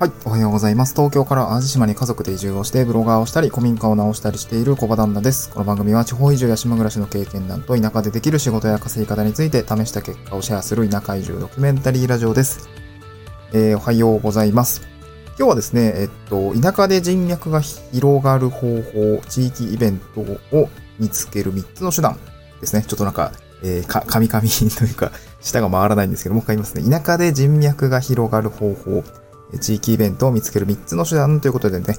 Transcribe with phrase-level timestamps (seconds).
[0.00, 0.94] はい、おはようございます。
[0.94, 5.50] 東京から淡路島に家族で移住をして、ブロガーをしたり、古民家を直したりしている小場旦那です。
[5.50, 12.68] この番組は地方移住や島暮らしの経験談と田舎でできる仕事や稼ぎ方について試した結果をシェアする田舎移住ドキュメンタリーラジオです。
[13.52, 14.82] えー、おはようございます。
[15.36, 20.68] 今日はですね、えっと、田舎で人脈が広がる方法、地域イベントを
[21.00, 22.20] 見つける3つの手段
[22.60, 22.84] ですね。
[22.86, 23.32] ちょっとなんか、
[23.64, 25.10] えー、か、カミカミというか、
[25.40, 26.88] 舌が回らないんですけども、う一回言いますね。
[26.88, 29.02] 田舎で人脈が広がる方法、
[29.60, 31.96] 地域イベントを見つける3つの手段ということでね、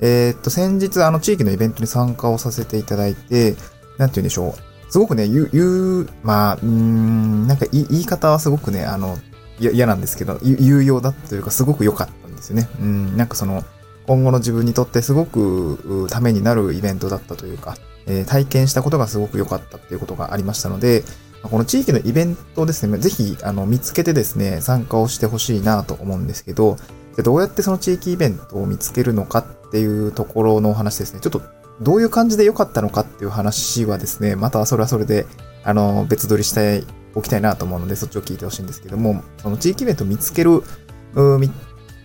[0.00, 3.56] えー、っと、先日、あの、地域のイベントに参加をさせていただいて、
[3.98, 4.92] なんて言うんでしょう。
[4.92, 9.18] すごくね、言う、言う、まあ、うーん、なんか言い方はすごくね、あの、
[9.58, 12.68] 嫌なんですけど、有用だというか、すごく良かったんですよね。
[12.80, 13.64] うん、なんかその、
[14.06, 17.76] 今後の自分にとってすごくためになるイベントだったというか、
[18.06, 21.04] えー体験したことがすごく良かったっていうことがありましたので、
[21.42, 26.76] この地域のイベントですね、ぜひ、あの、見つけてですね、参加をしてほしいなと思うんですけど、
[27.16, 31.20] でどうやってその地域イベントを見つけるのかっていうところのお話ですね。
[31.20, 31.42] ちょっと、
[31.80, 35.26] どういう感じで良かったのかっていう話はですね、またそれはそれで、
[35.64, 40.62] あの、別撮りしておきたいなと思うので、そっちを聞いてほしいんですけども、その地域イベントを見つける、
[41.14, 41.40] う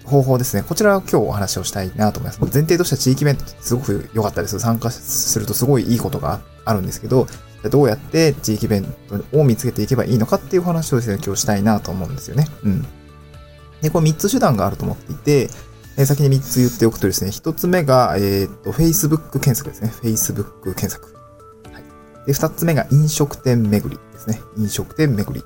[0.05, 0.63] 方法ですね。
[0.67, 2.39] こちらを今日お話をしたいなと思います。
[2.53, 4.59] 前提としては地域イベントってすごく良かったです。
[4.59, 7.27] 参加するとすごいいいことがああるんですけど、
[7.69, 8.85] どうやって地域イベン
[9.31, 12.47] トを見つけていけばいいのかっていう話をですね、今日したいなと思うんですよね。
[12.63, 12.85] うん。
[13.81, 15.49] で、これ3つ手段があると思っていて、
[16.05, 19.93] 先に3つ言っておくとですね、1つ目が、えーっと、Facebook 検索ですね。
[20.01, 21.13] Facebook 検索。
[21.71, 21.83] はい。
[22.25, 24.41] で、2つ目が飲食店巡りですね。
[24.57, 25.45] 飲食店巡り。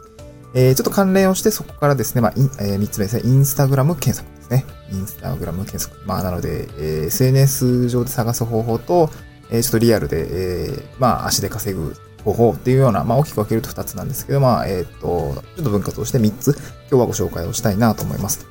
[0.54, 4.66] えーちょっと関連をして、そこからですね、まあ、インえー3つ目ですね、インスタグラム検索ですね。
[4.92, 5.96] インスタグラム検索。
[6.08, 9.10] まあ、なので、えー SNS 上で探す方法と、
[9.50, 16.58] えーちょっとリアルで、えーまあ、足で稼ぐ方法っていうような、まあ、大きく分けると2つなんですけど、まあ、えーっと、ちょっと分割をして3つ、
[16.90, 18.48] 今日はご紹介をしたいなと思います。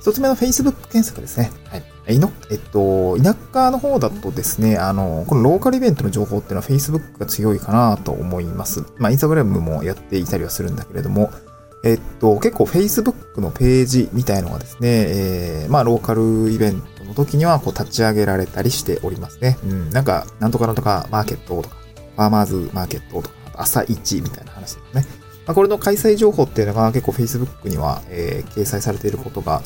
[0.00, 1.50] 一つ目の Facebook 検索ですね。
[1.70, 1.84] はい。
[2.16, 8.84] いの、えっと、田舎の方だとですね、あの、このローカルイベントの情報っていうのは Facebook が強いかなと思います。
[8.98, 11.30] まあ、Instagram もやっていたりはするんだけれども、
[11.84, 19.58] えっと、結構 Facebook のページみたいのがですね、えー、まあ、ローカルイベントの時にはこう立ち上げられたりしておりますね。
[19.64, 21.76] うん、なんか、なんとかなんとかマーケットとか、
[22.16, 25.06] ファーマーズマーケットとか、朝一みたいな話ですね。
[25.46, 29.62] まあ、これの開催情報っていうのが結構 Facebook には、えー掲載されていることが、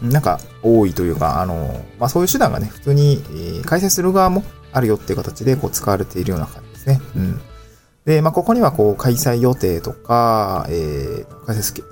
[0.00, 7.00] なんか多いというか、あの、まあ、そういう手段がね、普通に、えー開催する側もあるよっていう形でこう使われているような感じですね。
[7.16, 7.40] うん。
[8.04, 11.82] で、まあ、ここにはこう開催予定とか、えー、開催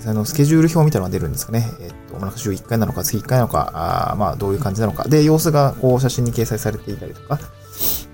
[0.00, 1.70] スケ、なんだろう、開催のスケジュール表みたいなのが出るんですかね。
[1.80, 3.70] えっと、まあ週1回なのか月1回なのか、
[4.12, 5.08] あまあ、どういう感じなのか。
[5.08, 7.38] で、様子がこう写真に掲載されていたりとか、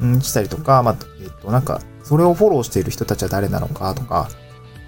[0.00, 4.28] うん、したりとか、まあ、えっと、なんか、それをフォローしている人たちは誰なのかとか、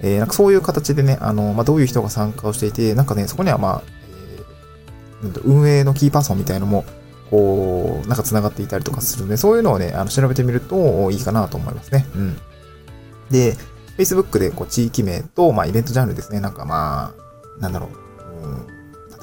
[0.01, 6.85] えー、なんかそういう形でね、あの、まあ、どういう人が参加をしていて、なんかね、そこにはまあ、えー運営のキーパーソンみたいのも、
[7.31, 12.07] こう、なんか繋がっていたりとかするので、そういうのをね、あの調べてみるといいかなと思いますね。
[12.15, 12.37] うん。
[13.31, 13.57] で、
[13.97, 16.41] Facebook でこう地域名と、まあ、イベントジャンルですね。
[16.41, 17.15] なんかま
[17.59, 18.47] あ、なんだろう。
[18.47, 18.67] うん、例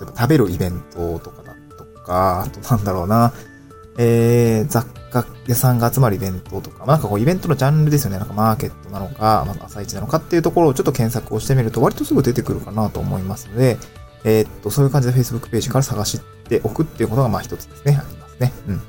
[0.02, 3.34] えば食べるイベントとかだとか、あとなんだろうな。
[3.98, 8.18] えー、雑貨屋さんが集まるイベントとか、まあ、なんかこうイベントのジャンルですよね。
[8.18, 13.78] なんかマーケットなのか、まあ、朝市なのかっていうところをちょっと検索をしてみると割とすぐ出てくるかなと思いますので、
[14.24, 18.00] えーっと、そういう感じで Facebook ページから探しておくっていうことがまあ一つですね。
[18.00, 18.54] ありますね。
[18.68, 18.82] うん。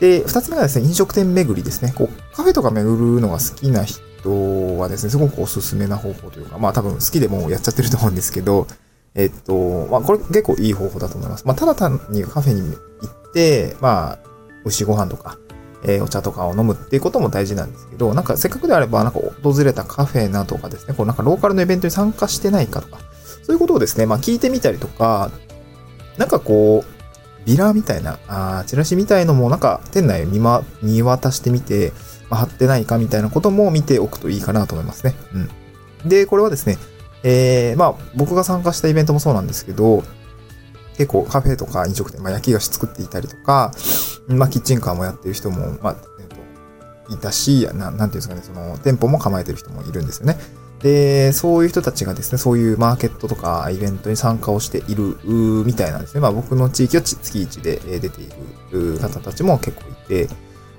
[0.00, 1.92] で、二つ目がですね、飲食店巡りですね。
[1.96, 8.66] こう、カフェとか巡るのが好きな人はですね、すごくおすすめな方法というか、まあ多分好きでもうやっちゃってると思うんですけど、
[9.14, 11.46] えっと、まあこれ結構いい方法だと思います。
[11.46, 12.76] まあただ単にカフェに行
[13.06, 14.18] って、まあ、
[14.64, 15.38] 美味しいご飯とか、
[15.86, 22.98] えお茶とかを飲むっていうことも大事なんですけど、なんかせっかくであれば、なんか訪れたカフェなどかですね、こうなんかローカルのイベントに参加してないかとか、
[23.42, 25.30] そういうことをですね、まあ聞いてみたりとか、
[26.16, 26.94] なんかこう、
[27.44, 31.92] ビラみたいな、あーチラシみたいのもなんか店内を見,、ま、見渡してみて、
[32.30, 35.14] 貼ってないかみたいなことも見ておくといいかなと思いますね。
[36.02, 36.08] うん。
[36.08, 36.78] で、これはですね、
[37.22, 40.02] えー、まあ僕が参加したイベントもそうなんですけど、
[40.96, 43.72] 結構カフェとか飲食店、まあ、焼き菓子作っていたりとか、
[44.28, 46.26] まあキッチンカーもやってる人も、まあ、えっ
[47.08, 50.38] と、いたし、ななんていうんですかね、その店舗も構えてる人もいるんですよね。
[50.80, 55.16] で、そういう人たちがですね、そういうマーケットとかイベントに参加をしている
[55.64, 56.20] みたいなんですね。
[56.20, 58.28] まあ僕の地域は月1で出てい
[58.70, 60.28] る方たちも結構いて、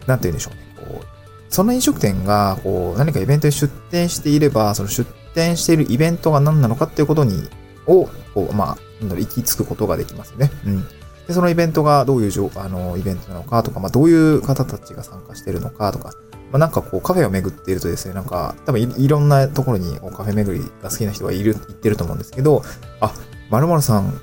[0.05, 0.75] なんて言うんでしょうね。
[0.77, 1.14] こう、
[1.55, 7.47] その飲食店が、こう、何かイベントに出店していれば、その出店しているイベントが何なのかっていうことに、
[7.87, 10.51] を、こう、まあ、なんだろう、行き着くことができますよね。
[10.65, 10.83] うん。
[11.27, 16.11] で、そのイベントがどういうあの、イベントなのかとか、まあ、どういう方たちが参加しているのかとか、
[16.51, 22.63] まあ、なんかこうカフェを巡っているとですね、なんか多分いろんなところにこうカフェ巡りが好きな人がいる、行ってると思うんですけど、
[22.99, 23.13] あ、
[23.49, 24.19] 〇〇さん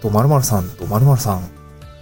[0.00, 1.42] と、〇〇さんと〇〇さん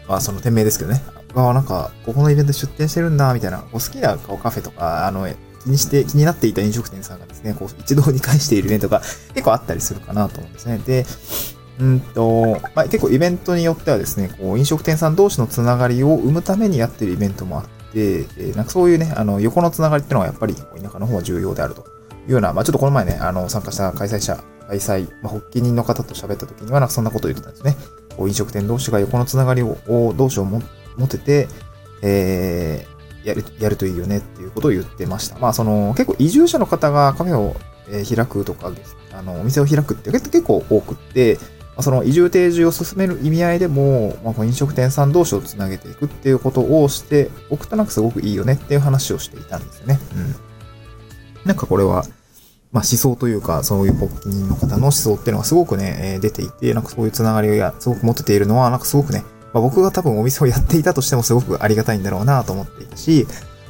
[0.09, 1.03] は、その店名ですけどね。
[1.35, 5.27] あなんか、ここのイベント出店してるんだ、みたいな、こう好きなこうカフェとか、あの、
[5.63, 9.01] 気にして、気になっていた飲食店さんがですね、こう、一堂に会しているイベントが
[9.35, 10.79] 結構あったりするかなと思うんですね。
[10.79, 11.07] で、
[11.81, 21.83] うんと、まあ、結構イベントによってはですね、こう、飲食店さん同士のつながりを生むためにやってるイベントもあって、え、なんかそういうね、あの、横のつながりっていうのはやっぱり田舎の方は重要であると
[22.27, 27.77] いうような、まあ、ちょっとこの前ね、あの、参加した開催者、開催、まあ、発起人の方と喋った時には、なんかそんなことを言ってたんですね。
[28.17, 29.77] こう、飲食店同士が横のつながりを、
[30.17, 31.49] 同士を持って持てて、
[32.03, 35.39] えー、やる、やるといいよねっていうことを言ってました。
[35.39, 37.57] まあ、その、結構移住者の方がカフェを、
[37.91, 38.73] え開くとか、
[39.13, 41.39] あの、お店を開くって結構多くって、
[41.81, 49.99] その移住定住を進める意味合いでも、まあ、飲食店さん同士をつなげていくっていうことをしておくとなんかすごくいいよねっていう話をしていたんですよね。
[50.15, 50.35] うん。
[51.47, 52.05] なんかこれは、
[52.73, 63.27] まあ、思想というか、そういう発起人の方の思想っていうのがすごくね、え、出ていて、なんかそういうつながりがすごく持てているのは、なんかすごくね、まあ、僕が多分お店をやっていたとしてもすごくありがたいんだろうなと思っていたし、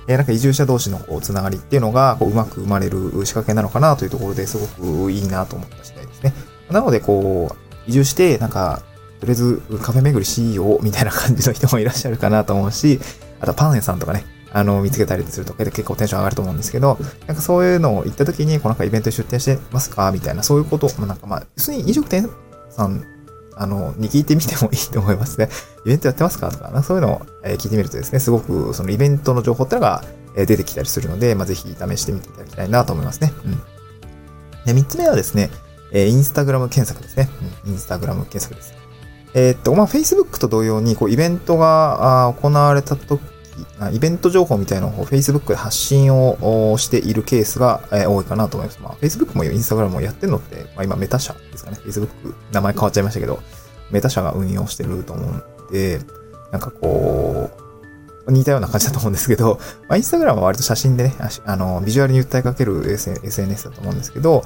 [0.06, 6.32] えー、なんか移住者同士のこうつながりっていうのがこううまく生まれる仕掛けなのかなというところですごくいいなと思った次第ですね。
[6.70, 8.82] なので、こう、移住して、なんか、
[9.20, 12.98] とりあえずカフェ巡りしようみたいな感じの人もいらっしゃるかなと思うし、
[13.40, 20.10] あとパン屋さんとかね、あの、見つけたりすると結構テンション上がると思うんですけど、なんかそういうのを行った時に、こうなんかイベントに出店してますか？
[20.10, 22.28] みたいな、そういうこと、まあ、なんかまあ、要するに飲食店
[22.70, 23.04] さん、
[23.62, 25.48] あの、に聞いてみてもいいと思いますね。
[25.86, 30.04] イベントやってますかとか、そういうのを聞いてみるとですね、すごくそのイベントの情報ってのが
[30.34, 33.32] 出てきたりするので、まあ、ぜひ試してみていただきたいなと思いますね。
[33.44, 33.62] うん。
[34.64, 35.50] で、3つ目はですね、
[35.92, 37.28] えー、インスタグラム検索ですね。
[37.66, 38.74] うん、インスタグラム検索です。
[39.34, 43.20] えー、っと、まあ、Facebook と同様に、こう、イベントが行われたとき、
[43.92, 48.80] イベント情報みたいなのを Facebook で発信をしているケースが、多いかなと思います。
[48.80, 51.78] まあ、Facebook も Instagram もやってるのって、まあ、今メタ社ですかね。
[51.84, 52.08] Facebook
[52.52, 53.40] 名前変わっちゃいましたけど、
[53.90, 56.00] メタ社が運用してると思うんで、
[56.50, 57.50] なんかこ
[58.26, 59.58] う、似たような感じだと思うんですけど、
[59.88, 61.14] まあ、Instagram は割と写真でね、
[61.44, 64.44] あの、ビジュアルに訴えかける SNS だと思うんですけど、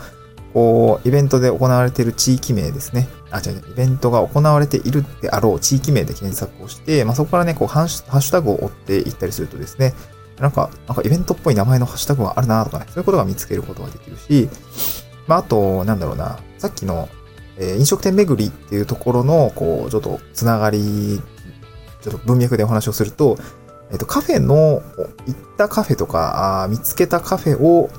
[0.56, 3.08] こう、イベントで行われている地域名ですね。
[3.31, 9.93] あ、違う違う、イベントが行われているであろう地域名で検索をして、まあ、そこからね、こうハッシュタグを追っていったりするとですね、
[10.41, 14.49] なんか、なんかイベントっぽい名前のハッシュタグがあるなとかね、そういうことが見つけることができるし、
[15.26, 17.11] まあ、あと、なんだろうな、さっきの、
[17.58, 21.20] えー、飲食店巡りっていうところの、こう、ちょっとつながり、
[22.00, 23.37] ちょっと文脈でお話をすると、
[23.93, 24.82] えっ、と、カフェの、
[25.26, 27.91] 行ったカフェとか、あ見つけたカフェを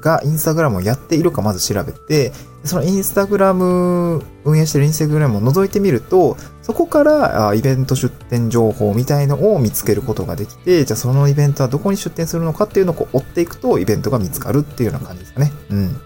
[0.00, 2.32] がインスタグラムをやっているかまず調べて、
[2.64, 15.52] そのインスタグラム、運営してるインスタグラムを覗いてみると、そこからイベント出店情報みたいのを見つけることができて、じゃあそのイベントはどこに出店するのかっていうのをこう追っていくとイベントが見つかるっていうような感じですかね。
[15.70, 16.00] うん。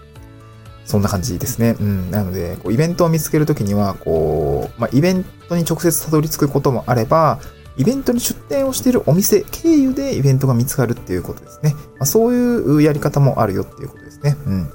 [0.85, 1.75] そんな感じですね。
[1.79, 2.11] うん。
[2.11, 7.39] なので、こうイベントを見つけるときには、こう、まあ、イベントに直接たどり着くこともあれば、
[7.77, 11.73] イベントに出店をしているお店経由でイベントが見つかるっていうことですね。
[11.97, 14.37] まあ、そういうやり方もあるよっていうことですね。
[14.45, 14.71] うん。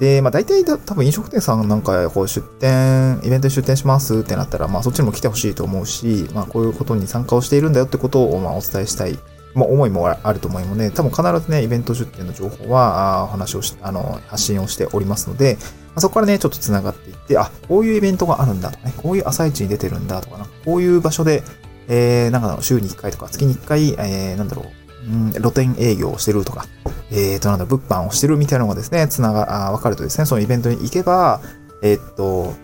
[0.00, 9.18] で、まあ大体多分飲食店さんなんかこう出店、イベントに出店しますってなったら、まあそっちにも来てほしいと思うし、まあこういうことに参加をしているんだよってことをまあお伝えしたい、
[9.52, 10.90] まあ思いもあると思いますね。
[10.90, 21.42] 多分必ずね、イベント出店の情報は、あ話をし、あの、発信をしておりますので、まあ、そこからね、ちょっと繋がっていって、あ、こういうイベントがあるんだとかね、こういう朝市に出てるんだとかな、こういう場所で、
[21.90, 24.66] えー、なんか週に1回とか月に1回、えー、なんだろ
[25.08, 26.66] う、うん、露店営業をしてるとか、
[27.10, 31.40] えーと、なんだ、物販をしてるみたいなのがですね、つなが、あわかるとですね、そのイベントに行けば、
[31.82, 32.54] えー、っと、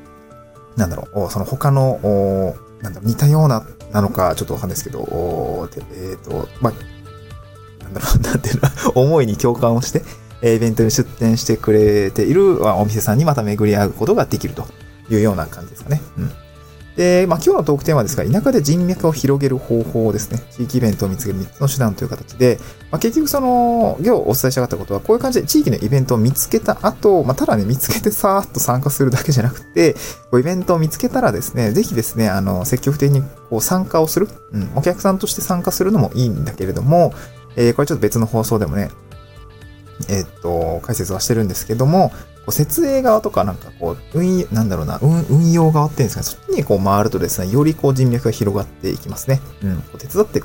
[0.76, 10.04] なんだろう、その他の、なんだろう、似たような、なのか、ちょっとわかんないですけど、えー、っと、まあ、なんだろう、 なんていうの、思いに共感をして、
[10.42, 14.66] イベントに出店してくれているお店さんにまた巡り合うことができると
[15.10, 16.02] いうような感じですかね。
[16.18, 16.30] うん。
[16.96, 20.42] で、まあ、今日のトークテーマですが、田舎で人脈を広げる方法をですね。
[20.50, 22.58] 地域イベントを見つける3つの手段という形で、
[22.90, 29.92] まあ、結局その、今日お伝えしたかったことは、こういう感じで地域のイベントを見つけた後、まあ、ただね、見つけてさーっと参加するだけじゃなくて、
[30.30, 37.12] こうイベントを見つけたらですね、ぜひですね、あの、積極的にこう参加をする、うん、お客さんとして参加するのもいいんだけれども、
[37.56, 38.90] えー、これちょっと別の放送でもね、
[40.08, 42.12] えー、っと、解説はしてるんですけども、
[42.52, 49.40] 設営側とかなんかこう、運、なんだろうな、運、運用側っていうんですか、そっちにこう回るとですね、よりこう人脈が広がっていきますね。
[49.62, 49.76] うん。
[49.82, 50.42] こう手伝って、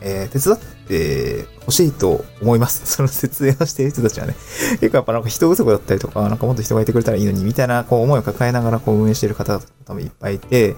[0.00, 2.82] えー、手伝って欲しいと思います。
[2.90, 4.34] その設営をしている人たちはね。
[4.80, 10.74] 結構やっぱなんか人不足だったりとか、なんかもっと人がいてくれたらいいのに、みたいなこう思いを抱えながらこう運営している方多分いっぱいいて、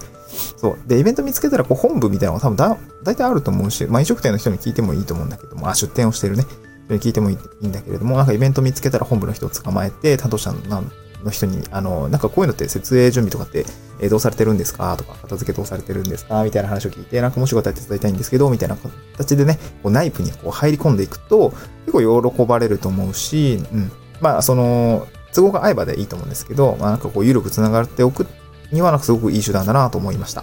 [0.57, 0.89] そう。
[0.89, 6.45] で、イベント見つけたらこう本部みたいなのが多分だ、大体あると思うし、まあ飲食店の人に聞いてもいいと思うんだけども、あ、出店をしてるね。
[6.89, 13.67] 聞いてもいいんだけれども、なんかイベント見つけたら本部の人を捕まえて、担当者の人に、あの、なんかこういうのって設営準備とかって
[14.01, 14.97] え、どうされてるんですか？
[14.97, 16.45] とか、片付けどうされてるんですか？
[16.45, 18.77] みたいな話を聞いて、なんかもしごた手伝いたいんですけど、みたいな
[19.17, 21.51] 形でね、こう内部にこう入り込んでいくと、
[21.87, 23.91] 結構喜ばれると思うし、うん。
[24.21, 28.27] まあ、その、都合が合えばでいいと思うんですけど、まあ、なんかこう、緩く繋がっておく
[28.73, 30.43] には、なんかすごくいい手段だなと思いました。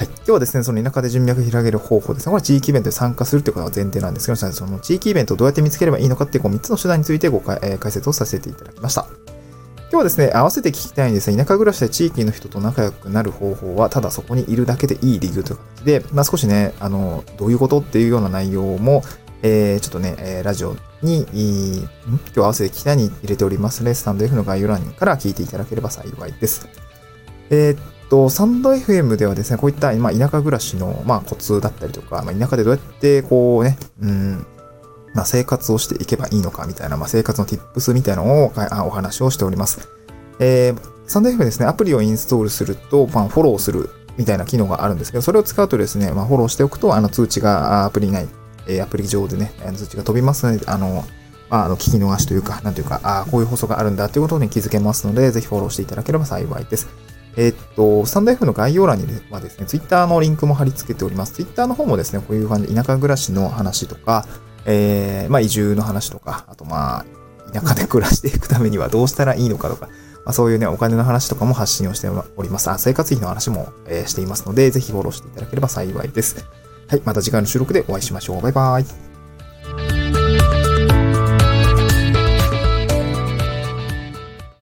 [0.00, 0.08] はい。
[0.08, 2.30] 今日はですね、その田舎で人脈を広げる方法ですね。
[2.30, 9.06] これ地域イベントに参加するということが前提なんですけど、その地域イベントをどうやって見つければいいのかっていうこう3つの手段についてご解,、え、解説をさせていただきました。
[9.06, 19.02] 今日はですね、合わせて聞きたいんですが、田舎暮らしで地域の人と仲良くなる方法は、ただそこにいるだけでいい理由という形で、まあ、少しね、あの、どういうことっていうような内容も、
[19.42, 21.88] えー、ちょっとね、え、ラジオに、今
[22.32, 26.66] 日合わせて聞きたいに入れておりますので、スタンド F の概要欄から聞いていただければ幸いです。
[27.50, 34.46] えー、と、サンド FM ではですね、こういった、まあ、田舎暮らしの、まあ、コツだったりとか、まあ、田舎でどうやって、こうね、うん、
[35.14, 38.52] まあ、生活をしていけばいいのかみたいな、まあ、生活の tips みたいなのを
[38.86, 39.88] お話をしております。
[40.40, 48.28] えー、サンド FM ですね、アプリをインストールすると、まあ、フォローするみたいな機能があるんですけど、それを使うとですね、まあ、フォローしておくと、あの、通知がアプリ内、
[48.66, 51.04] え、アプリ上でね、通知が飛びますので、あの、
[51.48, 56.88] まあ、あの、聞き逃しというか、なんというか、ああこういう放送があるんだということに気づけますので、ぜひフォローしていただければ幸いです。
[57.36, 61.32] えー、っと、スタンド F の概要欄にはですね、ツイッターのリンクも貼り付けております。
[61.32, 64.26] ツイッターの方もですね、こういう感じで田舎暮らしの話とか、
[64.66, 67.04] えー、まあ移住の話とか、あとまあ、
[67.52, 69.86] 田舎で暮らしていくためにはどうしたらいいのかとか、
[70.24, 72.70] まあ、そういうね、お金の話とかも発信をしております。
[72.70, 76.44] あ生活費の話も、えー、していますので、ぜひフォローしていただければ幸いです。
[76.88, 78.42] はい、また次回の収録でお会いしましょう。
[78.42, 79.09] バイバイ。